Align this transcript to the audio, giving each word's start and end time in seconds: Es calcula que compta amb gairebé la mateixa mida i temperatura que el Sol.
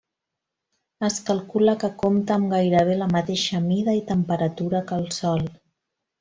Es 1.07 1.17
calcula 1.27 1.75
que 1.83 1.89
compta 2.03 2.35
amb 2.37 2.55
gairebé 2.55 2.95
la 3.03 3.09
mateixa 3.13 3.61
mida 3.67 3.95
i 3.99 4.03
temperatura 4.09 4.83
que 4.91 4.99
el 5.03 5.07
Sol. 5.21 5.47